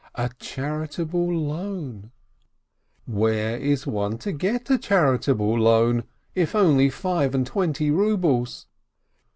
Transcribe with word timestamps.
A 0.15 0.29
charitable 0.39 1.29
loan— 1.31 2.11
where 3.05 3.55
is 3.59 3.85
one 3.85 4.17
to 4.17 4.31
get 4.31 4.67
a 4.71 4.79
chari 4.79 5.21
table 5.21 5.55
loan? 5.59 6.05
If 6.33 6.55
only 6.55 6.89
five 6.89 7.35
and 7.35 7.45
twenty 7.45 7.91
rubles! 7.91 8.65